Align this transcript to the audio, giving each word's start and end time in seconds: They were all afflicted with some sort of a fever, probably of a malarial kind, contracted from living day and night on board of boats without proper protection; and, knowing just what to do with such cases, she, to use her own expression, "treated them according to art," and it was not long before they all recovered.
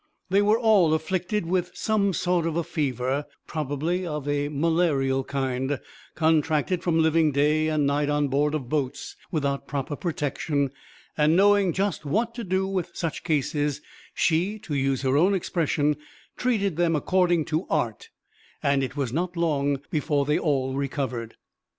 They 0.31 0.41
were 0.41 0.57
all 0.57 0.95
afflicted 0.95 1.45
with 1.45 1.69
some 1.75 2.11
sort 2.11 2.47
of 2.47 2.55
a 2.57 2.63
fever, 2.63 3.27
probably 3.45 4.03
of 4.03 4.27
a 4.27 4.49
malarial 4.49 5.23
kind, 5.23 5.79
contracted 6.15 6.81
from 6.81 6.97
living 7.03 7.31
day 7.31 7.67
and 7.67 7.85
night 7.85 8.09
on 8.09 8.27
board 8.27 8.55
of 8.55 8.67
boats 8.67 9.15
without 9.29 9.67
proper 9.67 9.95
protection; 9.95 10.71
and, 11.15 11.35
knowing 11.35 11.71
just 11.71 12.03
what 12.03 12.33
to 12.33 12.43
do 12.43 12.65
with 12.65 12.95
such 12.95 13.23
cases, 13.23 13.79
she, 14.15 14.57
to 14.57 14.73
use 14.73 15.03
her 15.03 15.17
own 15.17 15.35
expression, 15.35 15.97
"treated 16.35 16.77
them 16.77 16.95
according 16.95 17.45
to 17.45 17.67
art," 17.69 18.09
and 18.63 18.81
it 18.81 18.97
was 18.97 19.13
not 19.13 19.37
long 19.37 19.81
before 19.91 20.25
they 20.25 20.39
all 20.39 20.73
recovered. 20.73 21.35